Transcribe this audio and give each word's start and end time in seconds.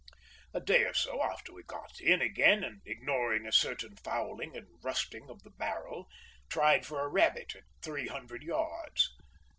A 0.51 0.59
day 0.59 0.81
or 0.85 0.95
so 0.95 1.21
after 1.21 1.53
we 1.53 1.61
got 1.61 1.99
in 1.99 2.23
again, 2.23 2.63
and 2.63 2.81
ignoring 2.87 3.45
a 3.45 3.51
certain 3.51 3.95
fouling 3.97 4.57
and 4.57 4.83
rusting 4.83 5.29
of 5.29 5.43
the 5.43 5.51
barrel, 5.51 6.07
tried 6.49 6.87
for 6.87 7.03
a 7.03 7.07
rabbit 7.07 7.53
at 7.55 7.65
three 7.83 8.07
hundred 8.07 8.41
yards. 8.41 9.11